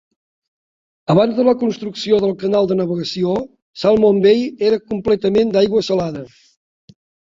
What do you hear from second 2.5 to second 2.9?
de